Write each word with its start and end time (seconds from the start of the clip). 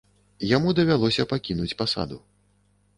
Яму 0.55 0.69
давялося 0.79 1.27
пакінуць 1.35 1.71
пасаду. 1.85 2.23